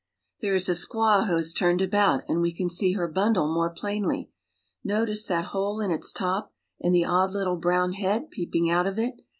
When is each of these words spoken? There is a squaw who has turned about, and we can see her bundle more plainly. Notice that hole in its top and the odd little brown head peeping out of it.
There 0.41 0.55
is 0.55 0.67
a 0.67 0.71
squaw 0.71 1.27
who 1.27 1.35
has 1.35 1.53
turned 1.53 1.79
about, 1.79 2.23
and 2.27 2.41
we 2.41 2.51
can 2.51 2.69
see 2.71 2.93
her 2.93 3.07
bundle 3.07 3.53
more 3.53 3.69
plainly. 3.69 4.31
Notice 4.83 5.25
that 5.27 5.49
hole 5.53 5.79
in 5.79 5.91
its 5.91 6.11
top 6.11 6.51
and 6.79 6.91
the 6.91 7.05
odd 7.05 7.29
little 7.31 7.57
brown 7.57 7.93
head 7.93 8.31
peeping 8.31 8.67
out 8.67 8.87
of 8.87 8.97
it. 8.97 9.21